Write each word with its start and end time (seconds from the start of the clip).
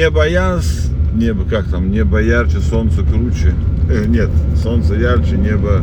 все. 0.00 0.06
Небо 0.06 0.26
яс, 0.26 0.90
небо, 1.14 1.44
как 1.44 1.66
там, 1.68 1.90
небо 1.90 2.22
ярче, 2.22 2.60
солнце 2.60 3.02
круче. 3.02 3.54
Э, 3.90 4.06
нет, 4.06 4.30
солнце 4.56 4.94
ярче, 4.94 5.36
небо 5.36 5.82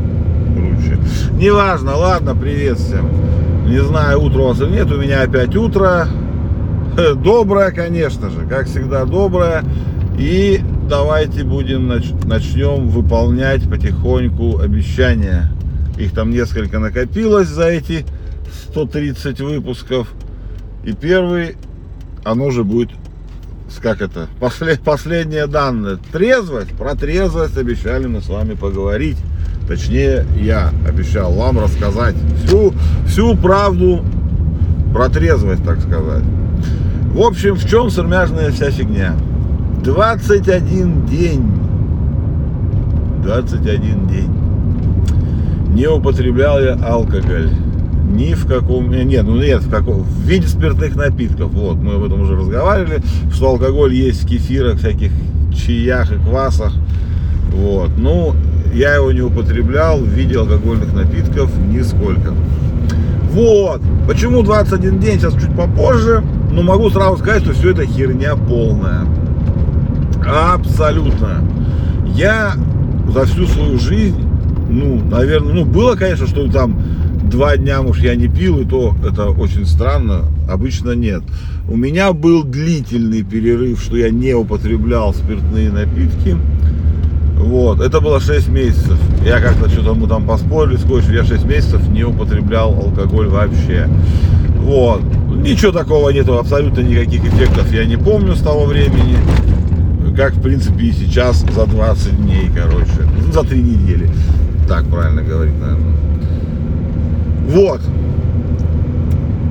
круче. 0.55 0.99
Неважно, 1.33 1.95
ладно, 1.95 2.35
привет 2.35 2.79
всем. 2.79 3.09
Не 3.67 3.79
знаю, 3.83 4.21
утро 4.21 4.39
у 4.39 4.47
вас 4.47 4.61
или 4.61 4.69
нет, 4.69 4.91
у 4.91 4.97
меня 4.97 5.21
опять 5.21 5.55
утро. 5.55 6.07
Э, 6.97 7.13
доброе, 7.13 7.71
конечно 7.71 8.29
же, 8.29 8.47
как 8.47 8.67
всегда 8.67 9.05
доброе. 9.05 9.63
И 10.17 10.61
давайте 10.89 11.43
будем 11.43 11.87
начнем 11.87 12.87
выполнять 12.87 13.69
потихоньку 13.69 14.59
обещания. 14.59 15.51
Их 15.99 16.13
там 16.13 16.31
несколько 16.31 16.79
накопилось 16.79 17.49
за 17.49 17.67
эти 17.67 18.03
130 18.69 19.41
выпусков. 19.41 20.07
И 20.83 20.93
первый, 20.93 21.55
оно 22.23 22.49
же 22.49 22.63
будет, 22.63 22.89
как 23.81 24.01
это, 24.01 24.27
послед, 24.39 24.81
последнее 24.81 25.47
данное. 25.47 25.97
Трезвость, 26.11 26.71
про 26.71 26.95
трезвость 26.95 27.57
обещали 27.57 28.07
мы 28.07 28.21
с 28.21 28.27
вами 28.27 28.53
поговорить. 28.53 29.17
Точнее, 29.67 30.25
я 30.39 30.71
обещал 30.87 31.33
вам 31.33 31.59
рассказать 31.59 32.15
всю, 32.45 32.73
всю 33.05 33.35
правду 33.35 34.03
про 34.93 35.09
трезвость, 35.09 35.63
так 35.65 35.79
сказать. 35.81 36.23
В 37.13 37.21
общем, 37.21 37.55
в 37.55 37.69
чем 37.69 37.89
сырмяжная 37.89 38.51
вся 38.51 38.71
фигня? 38.71 39.15
21 39.83 41.05
день. 41.05 41.51
21 43.23 44.07
день. 44.07 44.33
Не 45.73 45.87
употреблял 45.87 46.59
я 46.61 46.73
алкоголь. 46.73 47.49
Ни 48.09 48.33
в 48.33 48.45
каком... 48.47 48.91
Э, 48.91 49.03
нет, 49.03 49.23
ну 49.25 49.37
нет, 49.37 49.61
в, 49.63 49.69
каком, 49.69 50.03
в 50.03 50.21
виде 50.21 50.47
спиртных 50.47 50.95
напитков. 50.95 51.51
Вот, 51.51 51.75
мы 51.77 51.95
об 51.95 52.03
этом 52.03 52.21
уже 52.21 52.35
разговаривали, 52.35 53.01
что 53.33 53.49
алкоголь 53.49 53.93
есть 53.93 54.23
в 54.23 54.27
кефирах, 54.27 54.77
всяких 54.77 55.11
чаях 55.53 56.11
и 56.11 56.15
квасах. 56.15 56.73
Вот. 57.51 57.91
Ну, 57.97 58.35
я 58.73 58.95
его 58.95 59.11
не 59.11 59.21
употреблял 59.21 59.99
в 59.99 60.07
виде 60.07 60.37
алкогольных 60.37 60.93
напитков 60.93 61.51
нисколько. 61.67 62.33
Вот. 63.31 63.81
Почему 64.07 64.41
21 64.41 64.99
день, 64.99 65.19
сейчас 65.19 65.33
чуть 65.33 65.55
попозже. 65.55 66.23
Но 66.51 66.61
могу 66.61 66.89
сразу 66.89 67.17
сказать, 67.17 67.43
что 67.43 67.53
все 67.53 67.71
это 67.71 67.85
херня 67.85 68.35
полная. 68.35 69.01
Абсолютно. 70.25 71.43
Я 72.15 72.53
за 73.13 73.25
всю 73.25 73.45
свою 73.45 73.77
жизнь, 73.79 74.27
ну, 74.69 75.01
наверное, 75.09 75.53
ну, 75.53 75.65
было, 75.65 75.95
конечно, 75.95 76.27
что 76.27 76.49
там 76.51 76.81
два 77.29 77.57
дня, 77.57 77.81
может, 77.81 78.03
я 78.03 78.15
не 78.15 78.27
пил, 78.27 78.59
и 78.59 78.65
то 78.65 78.95
это 79.05 79.29
очень 79.29 79.65
странно, 79.65 80.25
обычно 80.49 80.91
нет. 80.91 81.23
У 81.69 81.75
меня 81.75 82.13
был 82.13 82.43
длительный 82.43 83.23
перерыв, 83.23 83.81
что 83.81 83.97
я 83.97 84.09
не 84.09 84.33
употреблял 84.33 85.13
спиртные 85.13 85.69
напитки. 85.71 86.37
Вот, 87.37 87.81
это 87.81 88.01
было 88.01 88.19
6 88.19 88.49
месяцев. 88.49 88.97
Я 89.23 89.39
как-то 89.39 89.69
что-то 89.69 89.93
мы 89.93 90.07
там 90.07 90.25
поспорили, 90.25 90.77
сколько 90.77 91.11
я 91.11 91.23
6 91.23 91.45
месяцев 91.45 91.87
не 91.89 92.03
употреблял 92.03 92.73
алкоголь 92.73 93.27
вообще. 93.27 93.87
Вот, 94.59 95.01
ничего 95.35 95.71
такого 95.71 96.09
нету, 96.09 96.37
абсолютно 96.37 96.81
никаких 96.81 97.23
эффектов 97.25 97.71
я 97.71 97.85
не 97.85 97.97
помню 97.97 98.35
с 98.35 98.39
того 98.39 98.65
времени 98.65 99.17
как 100.17 100.33
в 100.33 100.41
принципе 100.41 100.85
и 100.85 100.91
сейчас 100.91 101.45
за 101.53 101.67
20 101.67 102.17
дней, 102.17 102.49
короче, 102.53 103.07
за 103.31 103.43
3 103.43 103.61
недели, 103.61 104.09
так 104.67 104.85
правильно 104.87 105.21
говорить, 105.21 105.53
наверное. 105.59 106.06
Вот, 107.47 107.81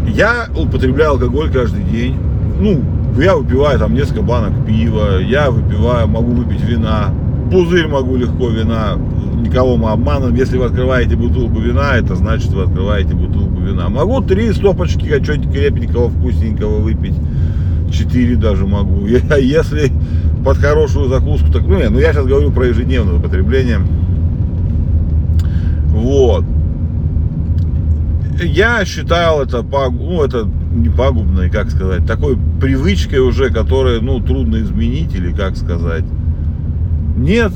я 0.09 0.49
употребляю 0.57 1.12
алкоголь 1.12 1.51
каждый 1.51 1.83
день, 1.84 2.17
ну, 2.61 2.83
я 3.19 3.37
выпиваю 3.37 3.79
там 3.79 3.95
несколько 3.95 4.23
банок 4.23 4.53
пива, 4.67 5.19
я 5.21 5.51
выпиваю, 5.51 6.06
могу 6.06 6.33
выпить 6.33 6.61
вина, 6.62 7.11
пузырь 7.51 7.87
могу 7.87 8.17
легко 8.17 8.49
вина, 8.49 8.99
никого 9.37 9.77
мы 9.77 9.91
обманываем. 9.91 10.35
Если 10.35 10.59
вы 10.59 10.67
открываете 10.67 11.17
бутылку 11.17 11.59
вина, 11.61 11.97
это 11.97 12.15
значит, 12.17 12.51
вы 12.51 12.62
открываете 12.62 13.15
бутылку 13.15 13.61
вина. 13.61 13.89
Могу 13.89 14.21
три 14.21 14.53
стопочки 14.53 15.06
чего-нибудь 15.06 15.53
крепенького, 15.53 16.11
вкусненького 16.11 16.81
выпить. 16.81 17.15
Четыре 17.91 18.37
даже 18.37 18.67
могу. 18.67 19.06
Если 19.41 19.93
под 20.45 20.59
хорошую 20.59 21.09
закуску. 21.09 21.51
Так, 21.53 21.62
ну, 21.62 21.79
ну 21.91 21.99
я 21.99 22.12
сейчас 22.12 22.27
говорю 22.27 22.51
про 22.51 22.67
ежедневное 22.67 23.15
употребление. 23.15 23.81
Вот. 25.91 26.45
Я 28.43 28.85
считал 28.85 29.43
это, 29.43 29.63
ну, 29.63 30.23
это 30.23 30.49
не 30.73 30.89
пагубной, 30.89 31.49
как 31.51 31.71
сказать, 31.71 32.07
такой 32.07 32.37
привычкой 32.61 33.21
уже, 33.21 33.51
которая, 33.51 34.01
ну, 34.01 34.21
трудно 34.21 34.57
изменить 34.57 35.15
или 35.15 35.33
как 35.33 35.57
сказать. 35.57 36.05
Нет, 37.17 37.53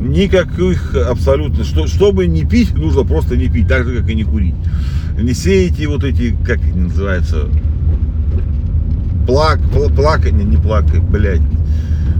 никаких 0.00 0.94
абсолютно, 0.94 1.64
что, 1.64 1.86
чтобы 1.86 2.26
не 2.26 2.44
пить, 2.44 2.74
нужно 2.74 3.04
просто 3.04 3.36
не 3.36 3.48
пить, 3.48 3.68
так 3.68 3.84
же, 3.84 4.00
как 4.00 4.08
и 4.08 4.14
не 4.14 4.24
курить. 4.24 4.54
Не 5.18 5.34
сеете 5.34 5.88
вот 5.88 6.04
эти, 6.04 6.36
как 6.44 6.58
они 6.58 6.82
называются, 6.82 7.48
плак, 9.26 9.60
плакание, 9.94 10.44
не 10.44 10.56
плакать, 10.56 11.02
блядь, 11.02 11.42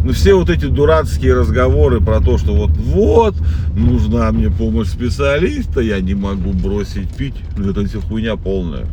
ну, 0.04 0.12
все 0.12 0.34
вот 0.34 0.50
эти 0.50 0.66
дурацкие 0.66 1.34
разговоры 1.34 2.00
про 2.00 2.20
то, 2.20 2.36
что 2.36 2.54
вот, 2.54 2.70
вот, 2.72 3.34
нужна 3.74 4.30
мне 4.32 4.50
помощь 4.50 4.88
специалиста, 4.88 5.80
я 5.80 6.00
не 6.00 6.14
могу 6.14 6.52
бросить 6.52 7.08
пить, 7.08 7.34
ну, 7.56 7.70
это 7.70 7.86
все 7.86 8.00
хуйня 8.00 8.36
полная. 8.36 8.86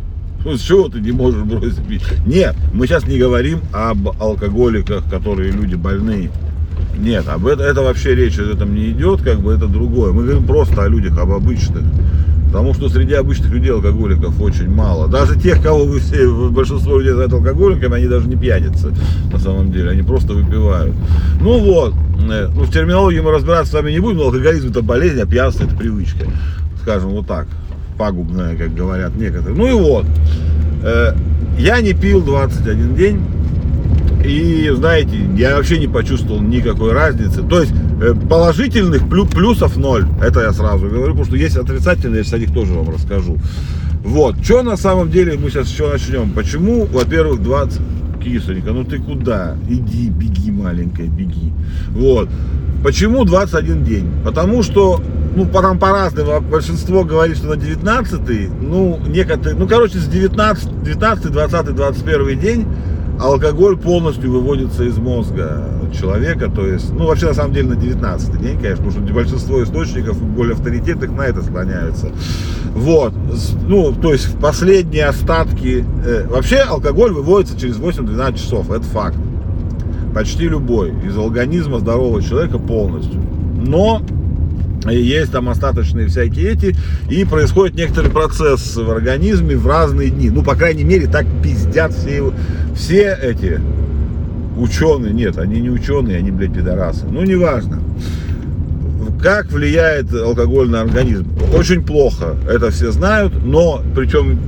Ну, 0.46 0.56
с 0.56 0.62
чего 0.62 0.88
ты 0.88 1.02
не 1.02 1.12
можешь 1.12 1.44
бросить 1.44 1.86
пить? 1.86 2.02
Нет, 2.26 2.56
мы 2.74 2.88
сейчас 2.88 3.06
не 3.06 3.18
говорим 3.20 3.60
об 3.74 4.08
алкоголиках, 4.22 5.08
которые 5.10 5.52
люди 5.52 5.76
больные. 5.76 6.32
Нет, 6.98 7.28
об 7.28 7.46
этом 7.46 7.66
это 7.66 7.82
вообще 7.82 8.16
речь 8.16 8.40
об 8.40 8.48
этом 8.48 8.74
не 8.74 8.92
идет, 8.92 9.22
как 9.22 9.42
бы 9.42 9.54
это 9.54 9.68
другое. 9.68 10.14
Мы 10.14 10.24
говорим 10.24 10.46
просто 10.46 10.82
о 10.84 10.88
людях, 10.88 11.18
об 11.20 11.32
обычных. 11.32 11.84
Потому 12.52 12.74
что 12.74 12.90
среди 12.90 13.14
обычных 13.14 13.50
людей 13.54 13.72
алкоголиков 13.72 14.40
очень 14.42 14.70
мало. 14.70 15.08
Даже 15.08 15.40
тех, 15.40 15.62
кого 15.62 15.86
вы 15.86 16.00
все, 16.00 16.50
большинство 16.50 16.98
людей 16.98 17.14
знают 17.14 17.32
алкоголиками, 17.32 17.96
они 17.96 18.08
даже 18.08 18.28
не 18.28 18.36
пьяницы 18.36 18.94
на 19.32 19.40
самом 19.40 19.72
деле, 19.72 19.92
они 19.92 20.02
просто 20.02 20.34
выпивают. 20.34 20.94
Ну 21.40 21.60
вот, 21.60 21.94
э, 22.30 22.50
ну, 22.54 22.64
в 22.64 22.72
терминологии 22.72 23.22
мы 23.22 23.32
разбираться 23.32 23.72
с 23.72 23.74
вами 23.74 23.92
не 23.92 24.00
будем, 24.00 24.18
но 24.18 24.26
алкоголизм 24.26 24.70
это 24.70 24.82
болезнь, 24.82 25.22
а 25.22 25.26
пьянство 25.26 25.64
это 25.64 25.76
привычка. 25.78 26.26
Скажем 26.82 27.12
вот 27.12 27.26
так, 27.26 27.48
пагубная, 27.98 28.58
как 28.58 28.76
говорят 28.76 29.16
некоторые. 29.16 29.56
Ну 29.56 29.68
и 29.68 29.74
вот, 29.74 30.06
э, 30.84 31.14
я 31.58 31.80
не 31.80 31.94
пил 31.94 32.22
21 32.22 32.96
день. 32.96 33.22
И 34.26 34.70
знаете, 34.76 35.18
я 35.38 35.56
вообще 35.56 35.80
не 35.80 35.88
почувствовал 35.88 36.42
никакой 36.42 36.92
разницы. 36.92 37.42
То 37.44 37.62
есть 37.62 37.74
положительных 38.30 39.08
плюсов 39.08 39.78
ноль. 39.78 40.08
Это 40.22 40.42
я 40.42 40.52
сразу 40.52 40.88
говорю, 40.88 41.14
потому 41.14 41.26
что 41.26 41.36
есть 41.36 41.58
отрицательные, 41.58 42.20
я 42.20 42.24
сейчас 42.24 42.34
о 42.34 42.40
них 42.40 42.54
тоже 42.54 42.74
вам 42.74 42.90
расскажу. 42.90 43.38
Вот, 44.04 44.44
что 44.44 44.64
на 44.64 44.78
самом 44.78 45.12
деле 45.12 45.38
мы 45.38 45.50
сейчас 45.50 45.70
еще 45.70 45.88
начнем. 45.88 46.32
Почему, 46.32 46.86
во-первых, 46.86 47.42
20... 47.42 47.80
Кисонька, 48.24 48.72
ну 48.72 48.84
ты 48.84 49.00
куда? 49.00 49.58
Иди, 49.68 50.10
беги, 50.10 50.52
маленькая, 50.52 51.08
беги. 51.08 51.52
Вот. 51.90 52.30
Почему 52.84 53.26
21 53.26 53.84
день? 53.84 54.12
Потому 54.24 54.62
что, 54.62 55.02
ну, 55.36 55.48
там 55.48 55.80
по-разному, 55.80 56.40
большинство 56.42 57.04
говорит, 57.04 57.38
что 57.38 57.48
на 57.48 57.58
19 57.58 58.50
ну, 58.62 59.00
некоторые, 59.08 59.56
ну, 59.56 59.68
короче, 59.68 59.98
с 59.98 60.08
19, 60.08 60.84
19, 60.84 61.32
20, 61.32 61.76
21 61.76 62.40
день 62.40 62.68
алкоголь 63.20 63.78
полностью 63.78 64.32
выводится 64.32 64.84
из 64.84 64.98
мозга 64.98 65.68
человека, 65.94 66.50
то 66.50 66.66
есть, 66.66 66.92
ну, 66.94 67.08
вообще, 67.08 67.28
на 67.28 67.34
самом 67.34 67.54
деле, 67.54 67.70
на 67.70 67.76
19 67.76 68.42
день, 68.42 68.58
конечно, 68.60 68.86
потому 68.86 69.06
что 69.06 69.14
большинство 69.14 69.64
источников 69.64 70.22
более 70.22 70.54
авторитетных 70.54 71.12
на 71.12 71.24
это 71.24 71.42
склоняются. 71.42 72.12
Вот, 72.74 73.14
ну, 73.68 73.94
то 73.94 74.14
есть, 74.14 74.38
последние 74.40 75.06
остатки, 75.06 75.86
э, 76.06 76.28
вообще 76.28 76.58
алкоголь 76.58 77.12
выводится 77.12 77.60
через 77.60 77.78
8-12 77.78 78.38
часов, 78.38 78.72
это 78.72 78.84
факт. 78.84 79.18
Почти 80.14 80.48
любой 80.48 80.92
из 81.06 81.18
организма 81.18 81.80
здорового 81.80 82.22
человека 82.22 82.60
полностью. 82.60 83.22
Но 83.56 84.02
есть 84.90 85.32
там 85.32 85.48
остаточные 85.50 86.08
всякие 86.08 86.52
эти, 86.52 86.76
и 87.10 87.24
происходит 87.24 87.76
некоторый 87.76 88.10
процесс 88.10 88.76
в 88.76 88.90
организме 88.90 89.56
в 89.56 89.68
разные 89.68 90.10
дни. 90.10 90.30
Ну, 90.30 90.44
по 90.44 90.56
крайней 90.56 90.84
мере, 90.84 91.08
так 91.08 91.26
пиздят 91.44 91.94
все, 91.94 92.34
все 92.76 93.18
эти 93.22 93.62
ученые. 94.62 95.14
Нет, 95.14 95.38
они 95.38 95.60
не 95.60 95.70
ученые, 95.70 96.18
они, 96.18 96.32
блядь, 96.32 96.54
пидорасы. 96.54 97.06
Ну, 97.06 97.24
неважно. 97.24 97.80
Как 99.22 99.52
влияет 99.52 100.14
алкоголь 100.14 100.70
на 100.70 100.82
организм? 100.82 101.28
Очень 101.56 101.84
плохо, 101.84 102.36
это 102.50 102.72
все 102.72 102.92
знают, 102.92 103.34
но 103.44 103.82
причем 103.96 104.40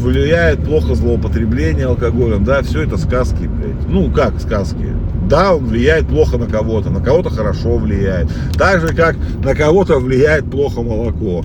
влияет 0.00 0.64
плохо 0.64 0.94
злоупотребление 0.94 1.86
алкоголем, 1.86 2.44
да, 2.44 2.62
все 2.62 2.82
это 2.82 2.96
сказки, 2.96 3.44
блядь. 3.44 3.88
Ну, 3.88 4.10
как 4.10 4.40
сказки? 4.40 4.94
Да, 5.28 5.54
он 5.54 5.66
влияет 5.66 6.08
плохо 6.08 6.38
на 6.38 6.46
кого-то, 6.46 6.90
на 6.90 7.00
кого-то 7.00 7.30
хорошо 7.30 7.76
влияет. 7.76 8.28
Так 8.58 8.80
же, 8.80 8.88
как 8.88 9.16
на 9.44 9.54
кого-то 9.54 10.00
влияет 10.00 10.50
плохо 10.50 10.82
молоко. 10.82 11.44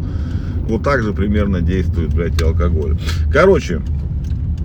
Вот 0.68 0.82
так 0.82 1.04
же 1.04 1.14
примерно 1.14 1.62
действует, 1.62 2.14
блядь, 2.16 2.42
алкоголь. 2.42 2.98
Короче, 3.32 3.82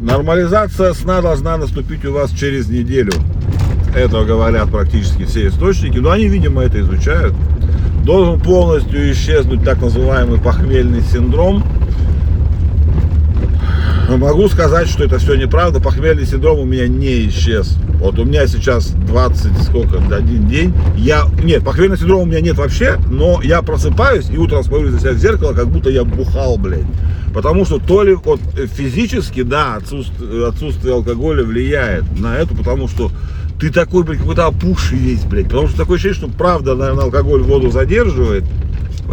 Нормализация 0.01 0.95
сна 0.95 1.21
должна 1.21 1.59
наступить 1.59 2.07
у 2.07 2.13
вас 2.13 2.31
через 2.31 2.71
неделю. 2.71 3.13
Это 3.95 4.25
говорят 4.25 4.71
практически 4.71 5.27
все 5.27 5.49
источники, 5.49 5.99
но 5.99 6.11
они, 6.11 6.27
видимо, 6.27 6.63
это 6.63 6.81
изучают. 6.81 7.35
Должен 8.03 8.41
полностью 8.41 9.13
исчезнуть 9.13 9.63
так 9.63 9.83
называемый 9.83 10.41
похмельный 10.41 11.03
синдром. 11.03 11.63
Могу 14.09 14.49
сказать, 14.49 14.89
что 14.89 15.05
это 15.05 15.19
все 15.19 15.35
неправда. 15.35 15.81
Похмельный 15.81 16.25
синдром 16.25 16.61
у 16.61 16.65
меня 16.65 16.89
не 16.89 17.29
исчез. 17.29 17.77
Вот 18.01 18.19
у 18.19 18.25
меня 18.25 18.47
сейчас 18.47 18.93
20, 18.93 19.63
сколько, 19.65 19.99
один 19.99 20.49
день. 20.49 20.73
Я, 20.97 21.27
нет, 21.45 21.63
похмельный 21.63 21.99
синдром 21.99 22.23
у 22.23 22.25
меня 22.25 22.41
нет 22.41 22.57
вообще, 22.57 22.97
но 23.11 23.43
я 23.43 23.61
просыпаюсь 23.61 24.31
и 24.31 24.39
утром 24.39 24.65
смотрю 24.65 24.93
на 24.93 24.99
себя 24.99 25.13
в 25.13 25.19
зеркало, 25.19 25.53
как 25.53 25.69
будто 25.69 25.91
я 25.91 26.05
бухал, 26.05 26.57
блядь. 26.57 26.87
Потому 27.33 27.65
что 27.65 27.79
то 27.79 28.03
ли 28.03 28.15
вот 28.15 28.41
физически, 28.75 29.43
да, 29.43 29.77
отсутствие, 29.77 30.49
отсутствие 30.49 30.95
алкоголя 30.95 31.45
влияет 31.45 32.05
на 32.19 32.37
это, 32.37 32.55
потому 32.55 32.89
что 32.89 33.11
ты 33.61 33.71
такой, 33.71 34.05
блядь, 34.05 34.19
какой-то 34.19 34.47
опухший 34.47 34.99
весь, 34.99 35.25
блядь. 35.25 35.47
Потому 35.47 35.69
что 35.69 35.77
такое 35.77 35.97
ощущение, 35.97 36.19
что 36.19 36.29
правда, 36.29 36.75
наверное, 36.75 37.05
алкоголь 37.05 37.43
воду 37.43 37.71
задерживает. 37.71 38.45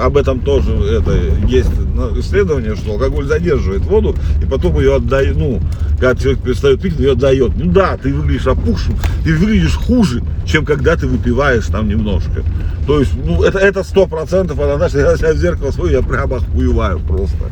Об 0.01 0.15
этом 0.15 0.41
тоже 0.41 0.73
это 0.73 1.11
есть 1.47 1.71
исследование, 2.17 2.75
что 2.75 2.93
алкоголь 2.93 3.25
задерживает 3.25 3.81
воду 3.81 4.15
и 4.41 4.45
потом 4.45 4.79
ее 4.79 4.95
отдает, 4.95 5.35
ну, 5.35 5.59
когда 5.99 6.15
человек 6.15 6.43
перестает 6.43 6.81
пить, 6.81 6.99
ее 6.99 7.13
отдает. 7.13 7.53
Ну 7.55 7.71
да, 7.71 7.97
ты 7.97 8.13
выглядишь 8.13 8.45
опухшим, 8.45 8.95
ты 9.23 9.35
выглядишь 9.35 9.75
хуже, 9.75 10.21
чем 10.45 10.65
когда 10.65 10.95
ты 10.95 11.07
выпиваешь 11.07 11.65
там 11.65 11.87
немножко. 11.89 12.43
То 12.85 12.99
есть, 12.99 13.13
ну, 13.25 13.41
это, 13.41 13.83
сто 13.83 14.05
процентов, 14.05 14.59
это, 14.59 14.77
знаешь, 14.77 14.93
я 14.93 15.17
себя 15.17 15.33
в 15.33 15.37
зеркало 15.37 15.71
смотрю, 15.71 15.93
я 15.93 16.01
прямо 16.03 16.37
охуеваю 16.37 16.99
просто. 16.99 17.49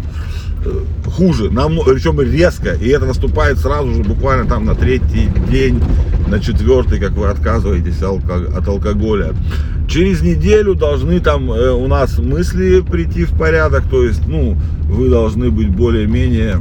Хуже, 1.06 1.50
намного, 1.50 1.94
причем 1.94 2.20
резко, 2.20 2.74
и 2.74 2.90
это 2.90 3.06
наступает 3.06 3.60
сразу 3.60 3.94
же, 3.94 4.04
буквально 4.04 4.46
там 4.46 4.66
на 4.66 4.76
третий 4.76 5.30
день, 5.50 5.82
на 6.28 6.40
четвертый, 6.40 7.00
как 7.00 7.12
вы 7.12 7.28
отказываетесь 7.28 8.02
от 8.02 8.68
алкоголя. 8.68 9.34
Через 9.88 10.22
неделю 10.22 10.74
должны 10.74 11.20
там 11.20 11.52
э, 11.52 11.72
у 11.72 11.88
нас 11.88 12.18
мысли 12.18 12.82
прийти 12.82 13.24
в 13.26 13.38
порядок, 13.38 13.84
то 13.90 14.04
есть, 14.04 14.28
ну, 14.28 14.58
вы 14.90 15.10
должны 15.10 15.52
быть 15.52 15.70
более-менее, 15.70 16.58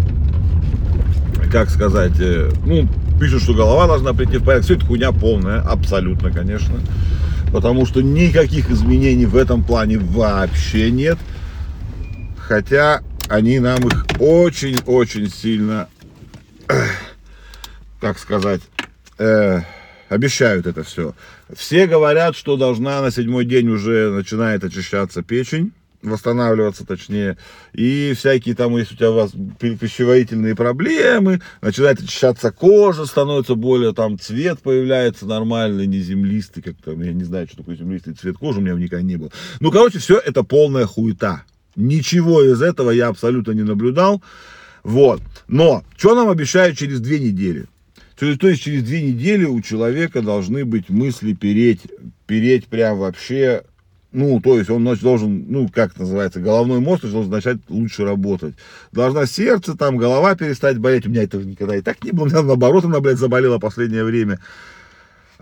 как 1.51 1.71
сказать, 1.71 2.21
э, 2.21 2.51
ну, 2.67 2.87
пишут, 3.19 3.43
что 3.43 3.55
голова 3.55 3.87
должна 3.87 4.13
прийти 4.13 4.37
в 4.37 4.45
порядок, 4.45 4.67
все 4.67 4.75
это 4.75 4.85
хуйня 4.85 5.11
полная, 5.13 5.61
абсолютно, 5.61 6.31
конечно, 6.31 6.75
потому 7.51 7.87
что 7.87 8.03
никаких 8.03 8.71
изменений 8.71 9.27
в 9.27 9.37
этом 9.37 9.65
плане 9.65 9.99
вообще 9.99 10.91
нет, 10.91 11.19
хотя 12.37 13.01
они 13.29 13.59
нам 13.59 13.87
их 13.87 14.05
очень-очень 14.19 15.31
сильно, 15.31 15.89
как 18.01 18.19
сказать, 18.19 18.61
э, 19.19 19.61
обещают 20.09 20.67
это 20.67 20.83
все. 20.83 21.15
Все 21.55 21.87
говорят, 21.87 22.37
что 22.37 22.57
должна 22.57 23.01
на 23.01 23.11
седьмой 23.11 23.45
день 23.45 23.69
уже 23.69 24.11
начинает 24.11 24.65
очищаться 24.65 25.23
печень, 25.23 25.73
восстанавливаться 26.03 26.85
точнее, 26.85 27.39
и 27.73 28.13
всякие 28.15 28.55
там, 28.55 28.77
если 28.77 28.95
у 28.95 28.97
тебя 28.99 29.11
у 29.11 29.15
вас 29.15 29.33
пищеварительные 29.59 30.55
проблемы, 30.55 31.41
начинает 31.63 32.01
очищаться 32.01 32.53
кожа, 32.53 33.07
становится 33.07 33.55
более 33.55 33.95
там 33.95 34.19
цвет 34.19 34.61
появляется 34.61 35.27
нормальный, 35.27 35.87
не 35.87 36.01
землистый, 36.01 36.63
как 36.63 36.77
там, 36.85 37.01
я 37.03 37.13
не 37.13 37.25
знаю, 37.25 37.47
что 37.47 37.59
такое 37.59 37.77
землистый 37.77 38.15
цвет 38.15 38.37
кожи, 38.37 38.59
у 38.59 38.63
меня 38.63 38.75
никогда 38.75 39.03
не 39.03 39.17
было. 39.17 39.31
Ну, 39.61 39.71
короче, 39.71 39.99
все 39.99 40.19
это 40.19 40.43
полная 40.45 40.85
хуета. 40.85 41.45
Ничего 41.77 42.43
из 42.43 42.63
этого 42.63 42.91
я 42.91 43.09
абсолютно 43.09 43.53
не 43.53 43.63
наблюдал. 43.63 44.23
Вот. 44.83 45.21
Но, 45.49 45.83
что 45.97 46.15
нам 46.15 46.29
обещают 46.29 46.79
через 46.79 47.01
две 47.01 47.19
недели? 47.19 47.67
То 48.19 48.27
есть, 48.27 48.41
то 48.41 48.49
есть 48.49 48.63
через 48.63 48.85
две 48.85 49.03
недели 49.03 49.45
у 49.45 49.61
человека 49.61 50.23
должны 50.23 50.65
быть 50.65 50.89
мысли 50.89 51.33
переть, 51.33 51.81
переть 52.27 52.67
прям 52.67 52.99
вообще, 52.99 53.65
ну, 54.13 54.41
то 54.41 54.57
есть 54.57 54.71
он 54.71 54.85
должен, 54.85 55.47
ну, 55.49 55.69
как 55.69 55.99
называется, 55.99 56.39
головной 56.39 56.79
мозг 56.79 57.05
должен 57.05 57.33
начать 57.33 57.59
лучше 57.69 58.05
работать. 58.05 58.55
Должна 58.93 59.27
сердце, 59.27 59.77
там, 59.77 59.97
голова 59.97 60.37
перестать 60.37 60.79
болеть. 60.79 61.07
У 61.07 61.11
меня 61.11 61.25
этого 61.25 61.43
никогда 61.43 61.77
и 61.77 61.81
так 61.81 62.05
не 62.05 62.13
было. 62.13 62.25
У 62.25 62.27
меня 62.29 62.43
наоборот, 62.43 62.85
она, 62.85 63.01
блядь, 63.01 63.19
заболела 63.19 63.59
последнее 63.59 64.05
время. 64.05 64.39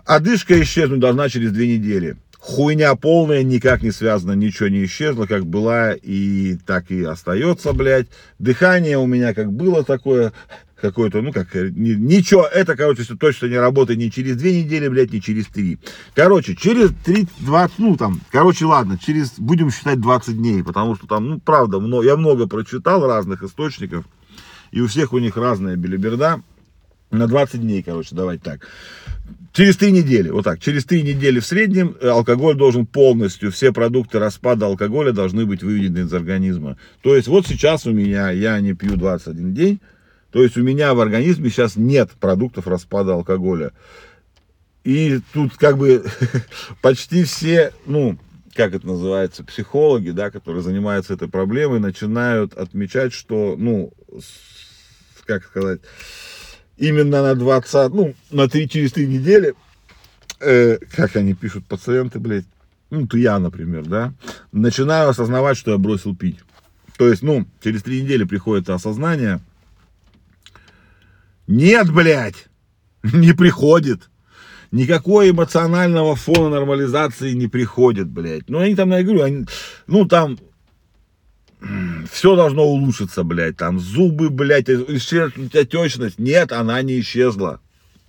Одышка 0.05 0.59
исчезнуть 0.59 0.99
должна 0.99 1.29
через 1.29 1.51
две 1.51 1.77
недели 1.77 2.17
хуйня 2.43 2.95
полная, 2.95 3.41
никак 3.41 3.81
не 3.83 3.91
связана, 3.91 4.33
ничего 4.33 4.67
не 4.67 4.83
исчезло, 4.83 5.25
как 5.25 5.45
была 5.45 5.93
и 5.93 6.57
так 6.65 6.91
и 6.91 7.03
остается, 7.03 7.71
блядь. 7.71 8.07
Дыхание 8.37 8.97
у 8.97 9.05
меня 9.05 9.33
как 9.33 9.51
было 9.51 9.85
такое, 9.85 10.33
какое-то, 10.75 11.21
ну 11.21 11.31
как, 11.31 11.55
ничего, 11.55 12.45
это, 12.45 12.75
короче, 12.75 13.03
все 13.03 13.15
точно 13.15 13.45
не 13.45 13.57
работает 13.57 13.97
ни 13.97 14.09
через 14.09 14.35
две 14.35 14.61
недели, 14.61 14.89
блядь, 14.89 15.13
ни 15.13 15.19
через 15.19 15.47
три. 15.47 15.79
Короче, 16.15 16.55
через 16.55 16.91
3, 17.05 17.27
20, 17.39 17.79
ну 17.79 17.95
там, 17.95 18.19
короче, 18.29 18.65
ладно, 18.65 18.99
через, 19.01 19.39
будем 19.39 19.71
считать 19.71 20.01
20 20.01 20.37
дней, 20.37 20.63
потому 20.63 20.95
что 20.95 21.07
там, 21.07 21.29
ну, 21.29 21.39
правда, 21.39 21.79
много, 21.79 22.05
я 22.05 22.17
много 22.17 22.47
прочитал 22.47 23.07
разных 23.07 23.41
источников, 23.43 24.03
и 24.71 24.81
у 24.81 24.87
всех 24.87 25.13
у 25.13 25.19
них 25.19 25.37
разная 25.37 25.77
белиберда. 25.77 26.43
На 27.13 27.27
20 27.27 27.61
дней, 27.61 27.83
короче, 27.83 28.15
давайте 28.15 28.43
так. 28.43 28.67
Через 29.53 29.77
три 29.77 29.91
недели, 29.91 30.29
вот 30.29 30.45
так, 30.45 30.59
через 30.59 30.83
три 30.83 31.03
недели 31.03 31.39
в 31.39 31.45
среднем 31.45 31.95
э, 32.01 32.09
алкоголь 32.09 32.55
должен 32.55 32.87
полностью, 32.87 33.51
все 33.51 33.71
продукты 33.71 34.17
распада 34.17 34.65
алкоголя 34.65 35.11
должны 35.11 35.45
быть 35.45 35.61
выведены 35.61 36.05
из 36.05 36.13
организма. 36.13 36.75
То 37.03 37.15
есть 37.15 37.27
вот 37.27 37.45
сейчас 37.45 37.85
у 37.85 37.91
меня, 37.91 38.31
я 38.31 38.59
не 38.59 38.73
пью 38.73 38.95
21 38.95 39.53
день, 39.53 39.79
то 40.31 40.41
есть 40.41 40.57
у 40.57 40.63
меня 40.63 40.95
в 40.95 40.99
организме 41.01 41.51
сейчас 41.51 41.75
нет 41.75 42.09
продуктов 42.19 42.65
распада 42.65 43.13
алкоголя. 43.13 43.73
И 44.83 45.19
тут 45.33 45.55
как 45.55 45.77
бы 45.77 46.03
почти 46.81 47.23
все, 47.25 47.73
ну, 47.85 48.17
как 48.55 48.73
это 48.73 48.87
называется, 48.87 49.43
психологи, 49.43 50.09
да, 50.09 50.31
которые 50.31 50.63
занимаются 50.63 51.13
этой 51.13 51.27
проблемой, 51.27 51.79
начинают 51.79 52.55
отмечать, 52.55 53.13
что, 53.13 53.55
ну, 53.55 53.93
как 55.27 55.45
сказать, 55.45 55.81
именно 56.77 57.21
на 57.21 57.35
20, 57.35 57.93
ну, 57.93 58.13
на 58.31 58.47
3, 58.47 58.69
через 58.69 58.93
3 58.93 59.07
недели, 59.07 59.53
э, 60.39 60.77
как 60.95 61.15
они 61.15 61.33
пишут 61.33 61.65
пациенты, 61.65 62.19
блядь, 62.19 62.45
ну, 62.89 63.07
то 63.07 63.17
я, 63.17 63.39
например, 63.39 63.85
да, 63.85 64.13
начинаю 64.51 65.09
осознавать, 65.09 65.57
что 65.57 65.71
я 65.71 65.77
бросил 65.77 66.15
пить. 66.15 66.39
То 66.97 67.07
есть, 67.07 67.23
ну, 67.23 67.47
через 67.63 67.83
3 67.83 68.03
недели 68.03 68.23
приходит 68.23 68.69
осознание. 68.69 69.39
Нет, 71.47 71.91
блядь, 71.91 72.47
не 73.03 73.33
приходит. 73.33 74.09
Никакого 74.71 75.29
эмоционального 75.29 76.15
фона 76.15 76.49
нормализации 76.49 77.33
не 77.33 77.47
приходит, 77.47 78.07
блядь. 78.07 78.49
Ну, 78.49 78.57
они 78.57 78.75
там, 78.75 78.91
я 78.91 79.03
говорю, 79.03 79.21
они, 79.21 79.45
ну, 79.85 80.07
там 80.07 80.39
все 82.11 82.35
должно 82.35 82.65
улучшиться, 82.65 83.23
блядь, 83.23 83.57
там 83.57 83.79
зубы, 83.79 84.29
блядь, 84.29 84.69
исчезнуть 84.69 85.55
отечность. 85.55 86.19
Нет, 86.19 86.51
она 86.51 86.81
не 86.81 86.99
исчезла. 86.99 87.61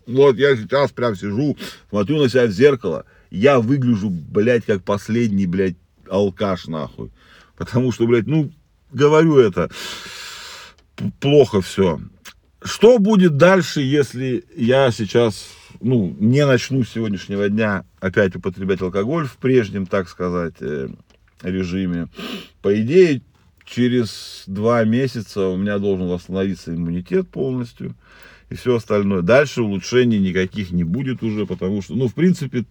Вот 0.07 0.37
я 0.37 0.57
сейчас 0.57 0.91
прям 0.91 1.17
сижу, 1.17 1.57
смотрю 1.89 2.19
на 2.19 2.29
себя 2.29 2.47
в 2.47 2.51
зеркало, 2.51 3.07
я 3.31 3.59
выгляжу, 3.59 4.11
блядь, 4.11 4.65
как 4.65 4.85
последний, 4.85 5.47
блядь, 5.47 5.77
алкаш, 6.09 6.67
нахуй. 6.67 7.11
Потому 7.57 7.91
что, 7.91 8.07
блядь, 8.07 8.27
ну, 8.27 8.53
говорю 8.93 9.39
это, 9.39 9.71
плохо 11.21 11.61
все. 11.63 12.01
Что 12.63 12.99
будет 12.99 13.37
дальше, 13.37 13.81
если 13.81 14.45
я 14.57 14.91
сейчас, 14.91 15.49
ну, 15.81 16.17
не 16.19 16.45
начну 16.47 16.83
с 16.83 16.91
сегодняшнего 16.91 17.49
дня 17.49 17.85
опять 18.01 18.37
употреблять 18.37 18.83
алкоголь 18.83 19.27
в 19.27 19.37
прежнем, 19.37 19.87
так 19.87 20.09
сказать, 20.09 20.55
э, 20.61 20.89
режиме? 21.43 22.09
По 22.63 22.81
идее, 22.81 23.23
через 23.65 24.45
два 24.47 24.85
месяца 24.85 25.49
у 25.49 25.57
меня 25.57 25.79
должен 25.79 26.09
восстановиться 26.09 26.75
иммунитет 26.75 27.29
полностью 27.29 27.95
и 28.51 28.55
все 28.55 28.77
остальное. 28.77 29.23
Дальше 29.23 29.63
улучшений 29.63 30.19
никаких 30.19 30.71
не 30.71 30.85
будет 30.85 31.23
уже, 31.23 31.47
потому 31.47 31.83
что, 31.83 31.95
ну, 31.95 32.09
в 32.09 32.15
принципе, 32.15 32.65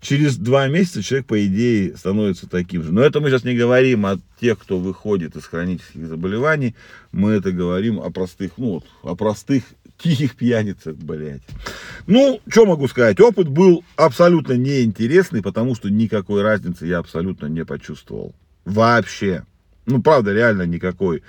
через 0.00 0.36
два 0.36 0.68
месяца 0.68 1.02
человек, 1.02 1.26
по 1.26 1.46
идее, 1.46 1.96
становится 1.96 2.48
таким 2.48 2.82
же. 2.82 2.92
Но 2.92 3.02
это 3.02 3.20
мы 3.20 3.30
сейчас 3.30 3.44
не 3.44 3.54
говорим 3.54 4.06
о 4.06 4.18
тех, 4.40 4.58
кто 4.58 4.78
выходит 4.78 5.36
из 5.36 5.44
хронических 5.44 6.06
заболеваний, 6.06 6.74
мы 7.12 7.32
это 7.32 7.52
говорим 7.52 8.00
о 8.00 8.10
простых, 8.10 8.52
ну, 8.56 8.74
вот, 8.74 8.84
о 9.02 9.14
простых 9.14 9.64
тихих 9.98 10.34
пьяницах, 10.34 10.96
блядь. 10.96 11.42
Ну, 12.06 12.40
что 12.48 12.66
могу 12.66 12.88
сказать, 12.88 13.20
опыт 13.20 13.48
был 13.48 13.84
абсолютно 13.96 14.54
неинтересный, 14.54 15.42
потому 15.42 15.74
что 15.74 15.90
никакой 15.90 16.42
разницы 16.42 16.86
я 16.86 16.98
абсолютно 16.98 17.46
не 17.46 17.64
почувствовал. 17.64 18.34
Вообще. 18.64 19.44
Ну, 19.86 20.02
правда, 20.02 20.32
реально 20.32 20.62
никакой. 20.62 21.22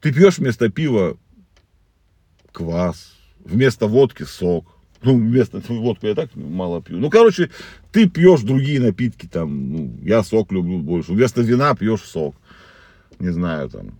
Ты 0.00 0.12
пьешь 0.12 0.38
вместо 0.38 0.70
пива 0.70 1.18
квас, 2.52 3.14
вместо 3.44 3.86
водки 3.86 4.22
сок. 4.22 4.66
Ну, 5.02 5.16
вместо 5.16 5.62
водки 5.68 6.06
я 6.06 6.14
так 6.14 6.34
мало 6.34 6.82
пью. 6.82 6.98
Ну, 6.98 7.08
короче, 7.08 7.50
ты 7.90 8.08
пьешь 8.08 8.42
другие 8.42 8.80
напитки, 8.80 9.26
там, 9.26 9.72
ну, 9.72 9.98
я 10.02 10.22
сок 10.22 10.52
люблю 10.52 10.78
больше. 10.78 11.12
Вместо 11.12 11.40
вина 11.40 11.74
пьешь 11.74 12.02
сок. 12.02 12.34
Не 13.18 13.30
знаю, 13.30 13.68
там. 13.70 13.98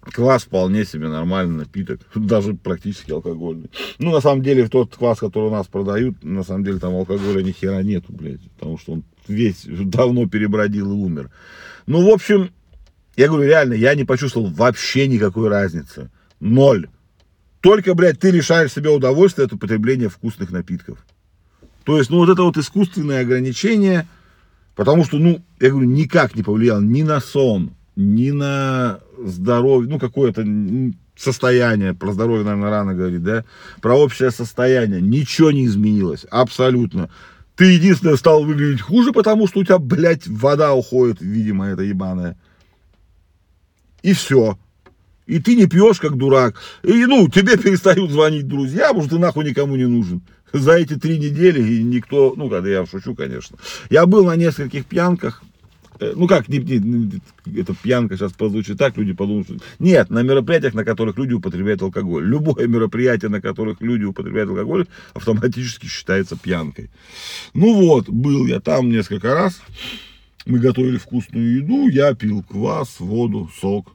Квас 0.00 0.44
вполне 0.44 0.84
себе 0.84 1.08
нормальный 1.08 1.58
напиток, 1.58 2.00
даже 2.14 2.54
практически 2.54 3.10
алкогольный. 3.10 3.70
Ну, 3.98 4.12
на 4.12 4.20
самом 4.20 4.42
деле, 4.42 4.68
тот 4.68 4.96
квас, 4.96 5.18
который 5.18 5.48
у 5.48 5.52
нас 5.52 5.66
продают, 5.66 6.22
на 6.22 6.44
самом 6.44 6.64
деле 6.64 6.78
там 6.78 6.94
алкоголя 6.94 7.42
ни 7.42 7.50
хера 7.50 7.82
нету, 7.82 8.12
блядь, 8.12 8.42
потому 8.56 8.78
что 8.78 8.92
он 8.92 9.04
весь 9.26 9.64
давно 9.66 10.28
перебродил 10.28 10.92
и 10.92 10.94
умер. 10.94 11.30
Ну, 11.86 12.08
в 12.08 12.12
общем, 12.12 12.50
я 13.16 13.28
говорю, 13.28 13.48
реально, 13.48 13.74
я 13.74 13.94
не 13.94 14.04
почувствовал 14.04 14.48
вообще 14.48 15.08
никакой 15.08 15.48
разницы. 15.48 16.10
Ноль. 16.38 16.88
Только, 17.60 17.94
блядь, 17.94 18.20
ты 18.20 18.30
лишаешь 18.30 18.72
себя 18.72 18.92
удовольствия 18.92 19.44
от 19.44 19.52
употребления 19.52 20.08
вкусных 20.08 20.50
напитков. 20.50 20.98
То 21.84 21.98
есть, 21.98 22.10
ну, 22.10 22.18
вот 22.18 22.28
это 22.28 22.42
вот 22.42 22.56
искусственное 22.56 23.22
ограничение, 23.22 24.06
потому 24.74 25.04
что, 25.04 25.18
ну, 25.18 25.42
я 25.60 25.70
говорю, 25.70 25.88
никак 25.88 26.34
не 26.34 26.42
повлиял 26.42 26.80
ни 26.80 27.02
на 27.02 27.20
сон, 27.20 27.72
ни 27.96 28.30
на 28.30 29.00
здоровье, 29.18 29.88
ну, 29.88 29.98
какое-то 29.98 30.44
состояние, 31.16 31.94
про 31.94 32.12
здоровье, 32.12 32.44
наверное, 32.44 32.70
рано 32.70 32.94
говорить, 32.94 33.22
да, 33.22 33.44
про 33.80 33.94
общее 33.94 34.30
состояние, 34.30 35.00
ничего 35.00 35.50
не 35.50 35.66
изменилось, 35.66 36.26
абсолютно. 36.30 37.08
Ты 37.54 37.72
единственное 37.72 38.16
стал 38.16 38.44
выглядеть 38.44 38.82
хуже, 38.82 39.12
потому 39.12 39.48
что 39.48 39.60
у 39.60 39.64
тебя, 39.64 39.78
блядь, 39.78 40.26
вода 40.26 40.74
уходит, 40.74 41.22
видимо, 41.22 41.66
это 41.66 41.82
ебаная. 41.82 42.36
И 44.06 44.12
все. 44.12 44.56
И 45.26 45.40
ты 45.40 45.56
не 45.56 45.66
пьешь, 45.66 45.98
как 45.98 46.16
дурак. 46.16 46.54
И, 46.84 47.06
ну, 47.06 47.28
тебе 47.28 47.56
перестают 47.56 48.10
звонить 48.12 48.46
друзья, 48.46 48.88
потому 48.88 49.02
что 49.02 49.16
ты 49.16 49.18
нахуй 49.20 49.44
никому 49.44 49.74
не 49.74 49.86
нужен. 49.86 50.22
За 50.52 50.74
эти 50.74 50.94
три 50.94 51.18
недели 51.18 51.60
и 51.60 51.82
никто, 51.82 52.34
ну, 52.36 52.48
когда 52.48 52.68
я 52.68 52.86
шучу, 52.86 53.16
конечно. 53.16 53.58
Я 53.90 54.06
был 54.06 54.24
на 54.24 54.36
нескольких 54.36 54.86
пьянках, 54.86 55.42
Э, 55.98 56.12
ну 56.14 56.26
как, 56.26 56.48
не, 56.48 56.58
не, 56.58 57.20
это 57.58 57.74
пьянка 57.74 58.16
сейчас 58.16 58.32
прозвучит 58.32 58.78
так, 58.78 58.96
люди 58.96 59.12
подумают, 59.12 59.48
что... 59.48 59.56
Нет, 59.78 60.10
на 60.10 60.22
мероприятиях, 60.22 60.74
на 60.74 60.84
которых 60.84 61.16
люди 61.16 61.32
употребляют 61.32 61.82
алкоголь. 61.82 62.24
Любое 62.24 62.66
мероприятие, 62.66 63.30
на 63.30 63.40
которых 63.40 63.80
люди 63.80 64.04
употребляют 64.04 64.50
алкоголь, 64.50 64.86
автоматически 65.14 65.86
считается 65.86 66.36
пьянкой. 66.36 66.90
Ну 67.54 67.74
вот, 67.74 68.08
был 68.08 68.46
я 68.46 68.60
там 68.60 68.90
несколько 68.90 69.34
раз. 69.34 69.60
Мы 70.46 70.60
готовили 70.60 70.96
вкусную 70.96 71.56
еду, 71.56 71.88
я 71.88 72.14
пил 72.14 72.44
квас, 72.44 73.00
воду, 73.00 73.50
сок. 73.60 73.92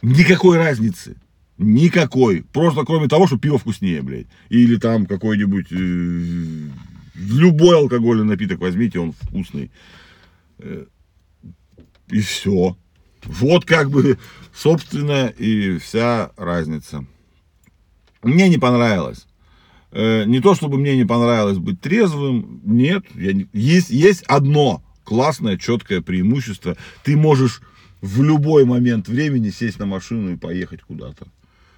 Никакой 0.00 0.58
разницы. 0.58 1.16
Никакой. 1.58 2.44
Просто 2.52 2.84
кроме 2.84 3.08
того, 3.08 3.26
что 3.26 3.36
пиво 3.36 3.58
вкуснее, 3.58 4.00
блядь. 4.02 4.28
Или 4.48 4.76
там 4.76 5.06
какой-нибудь... 5.06 5.66
Э, 5.72 6.68
любой 7.16 7.76
алкогольный 7.76 8.24
напиток 8.24 8.60
возьмите, 8.60 9.00
он 9.00 9.12
вкусный. 9.12 9.72
Э, 10.58 10.84
и 12.10 12.20
все. 12.20 12.76
Вот 13.24 13.64
как 13.64 13.90
бы, 13.90 14.18
собственно, 14.54 15.26
и 15.26 15.78
вся 15.78 16.30
разница. 16.36 17.04
Мне 18.22 18.48
не 18.48 18.58
понравилось. 18.58 19.26
Э, 19.90 20.22
не 20.26 20.40
то, 20.40 20.54
чтобы 20.54 20.78
мне 20.78 20.96
не 20.96 21.04
понравилось 21.04 21.58
быть 21.58 21.80
трезвым, 21.80 22.60
нет. 22.64 23.04
Я 23.16 23.32
не... 23.32 23.48
есть, 23.52 23.90
есть 23.90 24.22
одно 24.28 24.85
классное, 25.06 25.56
четкое 25.56 26.02
преимущество. 26.02 26.76
Ты 27.04 27.16
можешь 27.16 27.62
в 28.02 28.22
любой 28.22 28.66
момент 28.66 29.08
времени 29.08 29.50
сесть 29.50 29.78
на 29.78 29.86
машину 29.86 30.34
и 30.34 30.36
поехать 30.36 30.82
куда-то. 30.82 31.28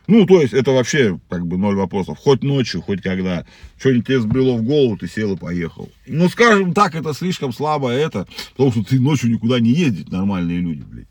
Ну, 0.09 0.25
то 0.25 0.41
есть, 0.41 0.55
это 0.55 0.71
вообще, 0.71 1.21
как 1.29 1.47
бы, 1.47 1.59
ноль 1.59 1.77
вопросов. 1.77 2.17
Хоть 2.19 2.43
ночью, 2.43 2.81
хоть 2.81 3.03
когда. 3.03 3.45
Что-нибудь 3.79 4.07
тебе 4.07 4.21
сбрело 4.21 4.57
в 4.57 4.63
голову, 4.63 4.97
ты 4.97 5.07
сел 5.07 5.35
и 5.35 5.37
поехал. 5.37 5.93
Ну, 6.07 6.31
скажем 6.31 6.73
так, 6.73 6.95
это 6.95 7.13
слишком 7.13 7.53
слабо 7.53 7.91
это, 7.91 8.27
потому 8.53 8.73
что 8.73 8.83
ты 8.85 8.99
ночью 8.99 9.31
никуда 9.31 9.61
не 9.61 9.71
ездить, 9.71 10.11
нормальные 10.11 10.61
люди, 10.61 10.83
блядь. 10.83 11.09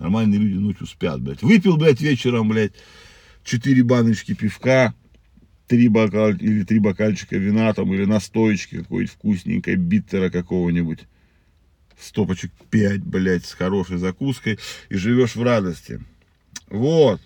Нормальные 0.00 0.40
люди 0.40 0.58
ночью 0.58 0.88
спят, 0.88 1.22
блядь. 1.22 1.42
Выпил, 1.42 1.76
блядь, 1.76 2.00
вечером, 2.00 2.48
блядь, 2.48 2.72
четыре 3.44 3.84
баночки 3.84 4.34
пивка, 4.34 4.92
три 5.68 5.86
бокал, 5.86 6.30
или 6.30 6.64
три 6.64 6.80
бокальчика 6.80 7.36
вина 7.36 7.72
там, 7.72 7.94
или 7.94 8.06
настоечки 8.06 8.78
какой-нибудь 8.78 9.14
вкусненькой, 9.14 9.76
биттера 9.76 10.30
какого-нибудь. 10.30 11.06
Стопочек 12.02 12.50
пять, 12.70 13.02
блядь, 13.02 13.46
с 13.46 13.52
хорошей 13.52 13.98
закуской, 13.98 14.58
и 14.88 14.96
живешь 14.96 15.36
в 15.36 15.42
радости. 15.42 16.00
Вот. 16.68 17.20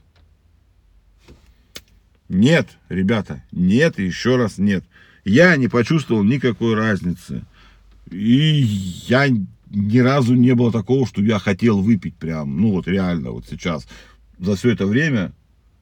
Нет, 2.28 2.68
ребята, 2.88 3.42
нет 3.52 3.99
и 3.99 4.04
еще 4.04 4.37
раз 4.37 4.59
нет. 4.59 4.85
Я 5.25 5.56
не 5.56 5.68
почувствовал 5.68 6.23
никакой 6.23 6.75
разницы. 6.75 7.45
И 8.11 8.26
я 9.09 9.28
ни 9.71 9.99
разу 9.99 10.35
не 10.35 10.54
было 10.54 10.71
такого, 10.71 11.06
что 11.06 11.23
я 11.23 11.38
хотел 11.38 11.80
выпить 11.80 12.14
прям, 12.16 12.61
ну 12.61 12.73
вот 12.73 12.87
реально, 12.87 13.33
вот 13.33 13.47
сейчас, 13.49 13.87
за 14.38 14.56
все 14.56 14.71
это 14.71 14.87
время. 14.87 15.33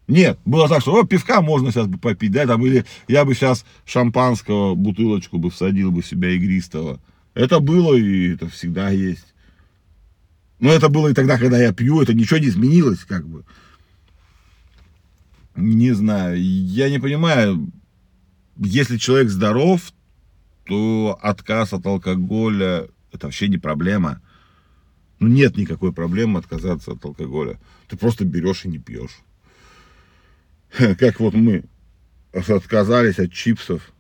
Нет, 0.07 0.39
было 0.45 0.69
так, 0.69 0.83
что 0.83 0.95
о, 0.99 1.05
пивка 1.05 1.41
можно 1.41 1.71
сейчас 1.71 1.87
бы 1.87 1.99
попить, 1.99 2.33
да, 2.33 2.47
там, 2.47 2.65
или 2.65 2.85
я 3.09 3.25
бы 3.25 3.35
сейчас 3.35 3.65
шампанского 3.87 4.75
бутылочку 4.75 5.39
бы 5.39 5.51
всадил 5.51 5.91
бы 5.91 6.03
себя 6.03 6.31
игристого. 6.31 7.01
Это 7.35 7.61
было 7.61 7.95
и 7.95 8.35
это 8.35 8.49
всегда 8.49 8.91
есть. 8.91 9.35
Но 10.61 10.73
это 10.73 10.89
было 10.89 11.09
и 11.09 11.15
тогда, 11.15 11.39
когда 11.39 11.59
я 11.59 11.73
пью, 11.73 12.01
это 12.01 12.15
ничего 12.15 12.39
не 12.39 12.49
изменилось, 12.49 13.05
как 13.05 13.27
бы. 13.27 13.45
Не 15.57 15.93
знаю, 15.93 16.41
я 16.43 16.89
не 16.91 16.99
понимаю, 16.99 17.71
если 18.57 18.97
человек 18.97 19.31
здоров, 19.31 19.93
то 20.65 21.19
отказ 21.21 21.73
от 21.73 21.85
алкоголя 21.87 22.89
это 23.15 23.29
вообще 23.29 23.49
не 23.49 23.59
проблема. 23.59 24.21
Ну 25.21 25.29
нет 25.29 25.57
никакой 25.57 25.93
проблемы 25.93 26.41
отказаться 26.41 26.93
от 26.93 27.05
алкоголя. 27.05 27.61
Ты 27.89 27.97
просто 27.97 28.25
берешь 28.25 28.65
и 28.65 28.69
не 28.69 28.79
пьешь. 28.79 29.21
Как 30.99 31.21
вот 31.21 31.35
мы 31.35 31.65
отказались 32.33 33.21
от 33.21 33.33
чипсов, 33.33 33.93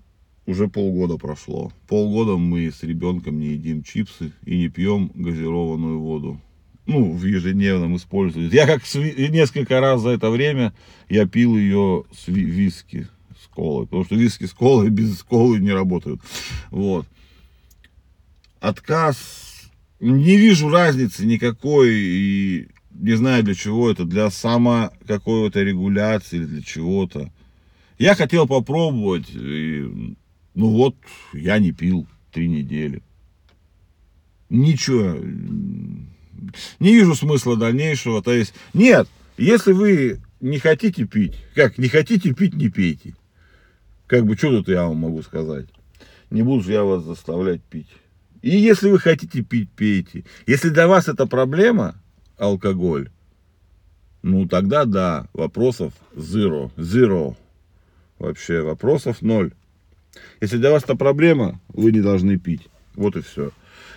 уже 0.47 0.69
полгода 0.69 1.17
прошло. 1.17 1.73
Полгода 1.89 2.37
мы 2.37 2.71
с 2.71 2.83
ребенком 2.83 3.39
не 3.39 3.49
едим 3.49 3.83
чипсы 3.83 4.33
и 4.45 4.59
не 4.59 4.69
пьем 4.69 5.11
газированную 5.15 5.99
воду 5.99 6.41
ну, 6.87 7.13
в 7.13 7.25
ежедневном 7.25 7.97
использовании. 7.97 8.55
Я 8.55 8.67
как 8.67 8.83
несколько 8.95 9.81
раз 9.81 10.03
за 10.03 10.11
это 10.11 10.31
время 10.31 10.75
я 11.09 11.27
пил 11.27 11.57
ее 11.57 12.05
с 12.13 12.29
виски 12.29 13.09
с 13.43 13.47
колой, 13.55 13.87
потому 13.87 14.05
что 14.05 14.15
виски 14.17 14.45
с 14.45 14.53
колой 14.53 14.91
без 14.91 15.23
колы 15.23 15.59
не 15.61 15.73
работают. 15.73 16.21
Вот. 16.71 17.07
Отказ, 18.61 19.71
не 20.01 20.37
вижу 20.37 20.69
разницы 20.69 21.25
никакой 21.27 21.95
и 21.95 22.69
не 22.93 23.15
знаю 23.15 23.43
для 23.43 23.55
чего 23.55 23.91
это, 23.91 24.05
для 24.05 24.31
само 24.31 24.91
какой-то 25.07 25.63
регуляции 25.63 26.37
или 26.37 26.47
для 26.47 26.63
чего-то. 26.63 27.31
Я 27.99 28.15
хотел 28.15 28.47
попробовать, 28.47 29.29
и, 29.31 30.17
ну 30.55 30.71
вот, 30.71 30.97
я 31.33 31.59
не 31.59 31.73
пил 31.73 32.07
три 32.33 32.49
недели. 32.49 33.03
Ничего, 34.49 35.17
не 36.79 36.95
вижу 36.95 37.15
смысла 37.15 37.57
дальнейшего. 37.57 38.23
То 38.23 38.33
есть, 38.33 38.55
нет, 38.73 39.09
если 39.37 39.73
вы 39.73 40.21
не 40.41 40.59
хотите 40.59 41.07
пить, 41.07 41.35
как, 41.55 41.79
не 41.79 41.89
хотите 41.89 42.33
пить, 42.35 42.55
не 42.55 42.69
пейте. 42.69 43.15
Как 44.07 44.27
бы, 44.27 44.37
что 44.37 44.51
тут 44.51 44.69
я 44.69 44.87
вам 44.87 44.99
могу 44.99 45.23
сказать? 45.23 45.67
Не 46.31 46.43
буду 46.43 46.63
же 46.63 46.73
я 46.73 46.85
вас 46.85 47.03
заставлять 47.05 47.63
пить. 47.63 47.89
И 48.43 48.51
если 48.51 48.91
вы 48.91 48.99
хотите 48.99 49.43
пить, 49.43 49.71
пейте. 49.71 50.25
Если 50.47 50.69
для 50.69 50.87
вас 50.87 51.09
это 51.09 51.27
проблема, 51.27 51.97
алкоголь, 52.37 53.11
ну 54.23 54.47
тогда 54.47 54.85
да, 54.85 55.29
вопросов 55.33 55.95
zero, 56.15 56.71
zero. 56.77 57.37
Вообще 58.19 58.61
вопросов 58.61 59.23
ноль. 59.23 59.53
Если 60.41 60.59
для 60.59 60.71
вас 60.71 60.85
это 60.85 60.97
проблема, 60.97 61.61
вы 61.69 61.93
не 61.93 62.01
должны 62.01 62.39
пить. 62.39 62.63
Вот 62.95 63.17
и 63.17 63.23
все. 63.23 63.53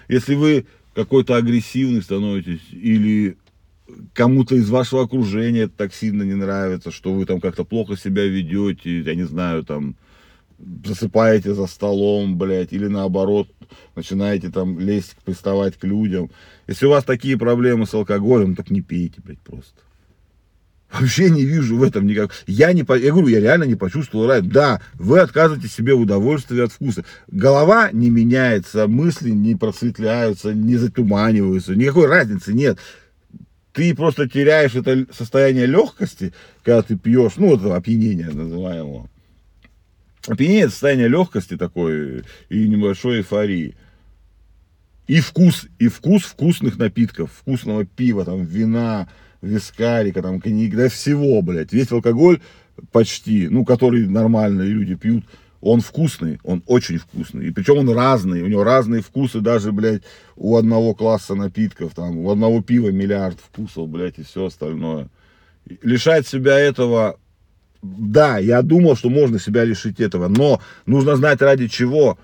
Если 0.07 0.35
вы 0.35 0.65
какой-то 0.93 1.35
агрессивный 1.35 2.01
становитесь, 2.01 2.61
или 2.71 3.37
кому-то 4.13 4.55
из 4.55 4.69
вашего 4.69 5.03
окружения 5.03 5.61
это 5.61 5.73
так 5.77 5.93
сильно 5.93 6.23
не 6.23 6.33
нравится, 6.33 6.91
что 6.91 7.13
вы 7.13 7.25
там 7.25 7.39
как-то 7.39 7.63
плохо 7.63 7.95
себя 7.97 8.25
ведете, 8.25 9.01
я 9.01 9.15
не 9.15 9.23
знаю, 9.23 9.63
там, 9.63 9.95
засыпаете 10.85 11.53
за 11.53 11.67
столом, 11.67 12.37
блядь, 12.37 12.73
или 12.73 12.87
наоборот, 12.87 13.47
начинаете 13.95 14.49
там 14.49 14.79
лезть, 14.79 15.15
приставать 15.23 15.77
к 15.77 15.83
людям. 15.83 16.31
Если 16.67 16.85
у 16.85 16.89
вас 16.89 17.03
такие 17.03 17.37
проблемы 17.37 17.85
с 17.85 17.93
алкоголем, 17.93 18.55
так 18.55 18.71
не 18.71 18.81
пейте, 18.81 19.21
блядь, 19.23 19.39
просто. 19.39 19.81
Вообще 20.91 21.29
не 21.29 21.43
вижу 21.43 21.77
в 21.77 21.83
этом 21.83 22.07
никак. 22.07 22.31
Я 22.47 22.71
не, 22.71 22.79
я 22.79 23.11
говорю, 23.11 23.27
я 23.27 23.41
реально 23.41 23.65
не 23.65 23.75
почувствовал 23.75 24.27
рай. 24.27 24.41
Да, 24.41 24.81
вы 24.93 25.19
отказываете 25.19 25.67
себе 25.67 25.93
в 25.93 26.01
удовольствии 26.01 26.61
от 26.61 26.71
вкуса. 26.71 27.03
Голова 27.27 27.91
не 27.91 28.09
меняется, 28.09 28.87
мысли 28.87 29.31
не 29.31 29.55
просветляются, 29.55 30.53
не 30.53 30.77
затуманиваются. 30.77 31.75
Никакой 31.75 32.07
разницы 32.07 32.53
нет. 32.53 32.79
Ты 33.73 33.93
просто 33.93 34.27
теряешь 34.29 34.75
это 34.75 35.05
состояние 35.11 35.65
легкости, 35.65 36.33
когда 36.63 36.81
ты 36.81 36.97
пьешь, 36.97 37.33
ну, 37.35 37.55
это 37.55 37.75
опьянение 37.75 38.29
называемого. 38.29 39.09
Опьянение 40.25 40.63
это 40.63 40.71
состояние 40.71 41.09
легкости 41.09 41.57
такой 41.57 42.23
и 42.49 42.67
небольшой 42.67 43.17
эйфории. 43.17 43.75
И 45.07 45.19
вкус, 45.21 45.67
и 45.79 45.89
вкус 45.89 46.23
вкусных 46.23 46.77
напитков, 46.77 47.31
вкусного 47.31 47.85
пива, 47.85 48.25
там, 48.25 48.43
вина, 48.43 49.07
вискарика, 49.41 50.21
там, 50.21 50.39
коньяк, 50.39 50.75
да 50.75 50.89
всего, 50.89 51.41
блядь. 51.41 51.73
Весь 51.73 51.91
алкоголь 51.91 52.39
почти, 52.91 53.47
ну, 53.49 53.65
который 53.65 54.07
нормальные 54.07 54.69
люди 54.69 54.95
пьют, 54.95 55.25
он 55.61 55.81
вкусный, 55.81 56.39
он 56.43 56.63
очень 56.67 56.97
вкусный. 56.97 57.47
И 57.47 57.51
причем 57.51 57.77
он 57.77 57.89
разный, 57.89 58.41
у 58.41 58.47
него 58.47 58.63
разные 58.63 59.01
вкусы, 59.01 59.39
даже, 59.41 59.71
блядь, 59.71 60.03
у 60.35 60.55
одного 60.55 60.93
класса 60.93 61.35
напитков, 61.35 61.93
там, 61.95 62.17
у 62.17 62.31
одного 62.31 62.61
пива 62.61 62.89
миллиард 62.89 63.39
вкусов, 63.39 63.89
блядь, 63.89 64.19
и 64.19 64.23
все 64.23 64.45
остальное. 64.45 65.09
Лишать 65.81 66.27
себя 66.27 66.57
этого, 66.59 67.19
да, 67.81 68.37
я 68.37 68.61
думал, 68.61 68.95
что 68.95 69.09
можно 69.09 69.39
себя 69.39 69.63
лишить 69.63 69.99
этого, 69.99 70.27
но 70.27 70.61
нужно 70.85 71.15
знать 71.15 71.41
ради 71.41 71.67
чего. 71.67 72.17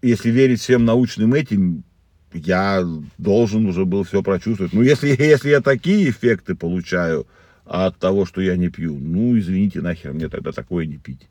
Если 0.00 0.30
верить 0.30 0.60
всем 0.60 0.84
научным 0.84 1.34
этим, 1.34 1.84
я 2.32 2.86
должен 3.16 3.66
уже 3.66 3.84
был 3.84 4.04
все 4.04 4.22
прочувствовать. 4.22 4.72
Ну, 4.72 4.82
если, 4.82 5.08
если 5.18 5.50
я 5.50 5.60
такие 5.60 6.10
эффекты 6.10 6.54
получаю, 6.54 7.26
от 7.68 7.98
того, 7.98 8.24
что 8.24 8.40
я 8.40 8.56
не 8.56 8.70
пью. 8.70 8.96
Ну, 8.98 9.38
извините, 9.38 9.80
нахер 9.80 10.12
мне 10.12 10.28
тогда 10.28 10.52
такое 10.52 10.86
не 10.86 10.96
пить. 10.96 11.28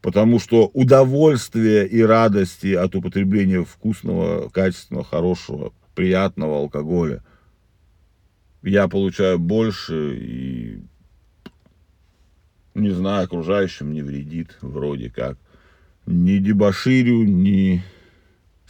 Потому 0.00 0.40
что 0.40 0.68
удовольствие 0.74 1.86
и 1.86 2.02
радости 2.02 2.74
от 2.74 2.94
употребления 2.96 3.64
вкусного, 3.64 4.48
качественного, 4.48 5.04
хорошего, 5.04 5.72
приятного 5.94 6.58
алкоголя 6.58 7.22
я 8.62 8.88
получаю 8.88 9.38
больше 9.38 10.16
и, 10.16 10.82
не 12.74 12.90
знаю, 12.90 13.24
окружающим 13.24 13.92
не 13.92 14.02
вредит 14.02 14.56
вроде 14.60 15.10
как. 15.10 15.38
Ни 16.06 16.38
дебоширю, 16.38 17.22
ни 17.22 17.84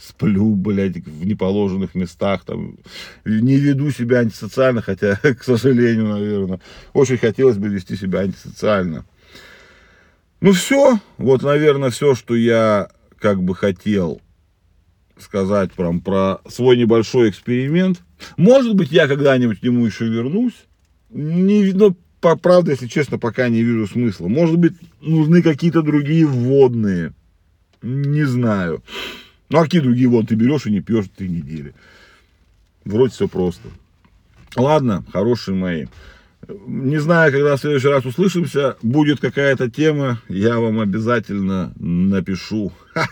сплю, 0.07 0.55
блядь, 0.55 0.97
в 0.97 1.25
неположенных 1.25 1.95
местах, 1.95 2.43
там, 2.45 2.77
не 3.25 3.55
веду 3.55 3.89
себя 3.91 4.19
антисоциально, 4.19 4.81
хотя, 4.81 5.15
к 5.21 5.43
сожалению, 5.43 6.07
наверное, 6.07 6.59
очень 6.93 7.17
хотелось 7.17 7.57
бы 7.57 7.69
вести 7.69 7.95
себя 7.95 8.19
антисоциально. 8.19 9.05
Ну 10.41 10.51
все, 10.51 10.99
вот, 11.17 11.41
наверное, 11.41 11.89
все, 11.89 12.15
что 12.15 12.35
я 12.35 12.89
как 13.17 13.41
бы 13.41 13.55
хотел 13.55 14.21
сказать 15.17 15.71
прям 15.71 16.01
про 16.01 16.41
свой 16.49 16.75
небольшой 16.75 17.29
эксперимент. 17.29 18.01
Может 18.35 18.75
быть, 18.75 18.91
я 18.91 19.07
когда-нибудь 19.07 19.61
к 19.61 19.63
нему 19.63 19.85
еще 19.85 20.05
вернусь. 20.05 20.65
Не, 21.09 21.71
но, 21.71 21.95
по 22.19 22.35
правде, 22.35 22.71
если 22.71 22.87
честно, 22.87 23.17
пока 23.17 23.47
не 23.47 23.63
вижу 23.63 23.87
смысла. 23.87 24.27
Может 24.27 24.57
быть, 24.57 24.73
нужны 24.99 25.41
какие-то 25.41 25.81
другие 25.81 26.25
вводные. 26.25 27.13
Не 27.81 28.23
знаю. 28.25 28.83
Ну, 29.53 29.59
а 29.59 29.65
какие 29.65 29.81
другие 29.81 30.09
вот 30.09 30.29
ты 30.29 30.33
берешь 30.33 30.65
и 30.65 30.71
не 30.71 30.81
пьешь 30.81 31.05
три 31.15 31.29
недели. 31.29 31.75
Вроде 32.85 33.13
все 33.13 33.27
просто. 33.27 33.69
Ладно, 34.55 35.05
хорошие 35.13 35.53
мои. 35.53 35.85
Не 36.65 36.97
знаю, 36.97 37.31
когда 37.31 37.55
в 37.55 37.59
следующий 37.59 37.87
раз 37.87 38.03
услышимся, 38.03 38.77
будет 38.81 39.19
какая-то 39.19 39.69
тема, 39.69 40.19
я 40.27 40.59
вам 40.59 40.79
обязательно 40.79 41.71
напишу. 41.77 42.73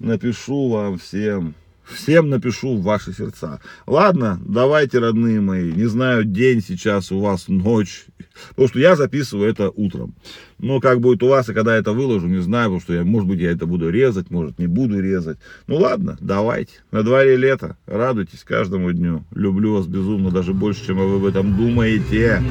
Напишу 0.00 0.68
вам 0.68 0.98
всем. 0.98 1.54
Всем 1.92 2.28
напишу 2.28 2.76
в 2.76 2.82
ваши 2.82 3.12
сердца. 3.12 3.60
Ладно, 3.86 4.40
давайте, 4.44 4.98
родные 4.98 5.40
мои. 5.40 5.72
Не 5.72 5.86
знаю, 5.86 6.24
день 6.24 6.62
сейчас 6.62 7.10
у 7.10 7.20
вас, 7.20 7.48
ночь. 7.48 8.06
Потому 8.50 8.68
что 8.68 8.78
я 8.78 8.96
записываю 8.96 9.50
это 9.50 9.70
утром. 9.70 10.14
Но 10.58 10.80
как 10.80 11.00
будет 11.00 11.22
у 11.22 11.28
вас, 11.28 11.48
и 11.48 11.54
когда 11.54 11.74
я 11.74 11.80
это 11.80 11.92
выложу, 11.92 12.26
не 12.26 12.42
знаю. 12.42 12.66
Потому 12.66 12.80
что, 12.80 12.94
я, 12.94 13.04
может 13.04 13.28
быть, 13.28 13.40
я 13.40 13.50
это 13.50 13.66
буду 13.66 13.90
резать, 13.90 14.30
может, 14.30 14.58
не 14.58 14.66
буду 14.66 15.00
резать. 15.00 15.38
Ну 15.66 15.76
ладно, 15.76 16.18
давайте. 16.20 16.74
На 16.90 17.02
дворе 17.02 17.36
лето. 17.36 17.76
Радуйтесь 17.86 18.44
каждому 18.44 18.92
дню. 18.92 19.24
Люблю 19.34 19.74
вас 19.74 19.86
безумно, 19.86 20.30
даже 20.30 20.52
больше, 20.54 20.86
чем 20.86 20.98
вы 20.98 21.16
об 21.16 21.24
этом 21.24 21.56
думаете. 21.56 22.42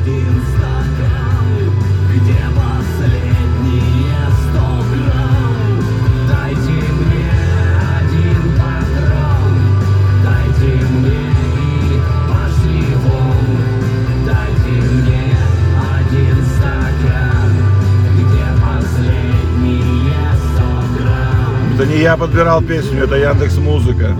Один 0.00 0.39
я 22.00 22.16
подбирал 22.16 22.62
песню, 22.62 23.04
это 23.04 23.16
Яндекс 23.16 23.58
Музыка. 23.58 24.16